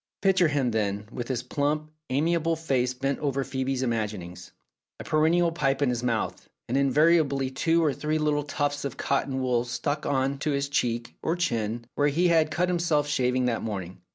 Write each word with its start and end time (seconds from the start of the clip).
Picture 0.23 0.47
him, 0.47 0.71
then, 0.71 1.07
with 1.11 1.27
his 1.27 1.43
plump, 1.43 1.91
amiable 2.09 2.55
face 2.55 2.91
bent 2.91 3.19
over 3.19 3.43
Phoebe's 3.43 3.83
imaginings, 3.83 4.51
a 4.99 5.03
perennial 5.03 5.51
pipe 5.51 5.79
in 5.83 5.89
his 5.89 6.01
mouth, 6.01 6.49
and, 6.67 6.75
invariably, 6.75 7.51
two 7.51 7.83
or 7.85 7.93
three 7.93 8.17
little 8.17 8.41
tufts 8.41 8.83
of 8.83 8.97
cotton 8.97 9.41
wool 9.43 9.63
struck 9.63 10.07
on 10.07 10.39
to 10.39 10.49
his 10.49 10.69
cheek 10.69 11.15
or 11.21 11.35
chin, 11.35 11.85
where 11.93 12.07
he 12.07 12.29
had 12.29 12.49
cut 12.49 12.67
himself 12.67 13.07
shaving 13.07 13.45
that 13.45 13.61
morning. 13.61 14.01